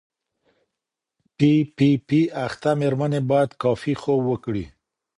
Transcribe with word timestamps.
پی 1.37 1.51
پي 1.75 1.89
پي 2.07 2.19
اخته 2.45 2.71
مېرمنې 2.79 3.21
باید 3.29 3.51
کافي 3.61 3.93
خوب 4.01 4.21
وکړي. 4.27 4.65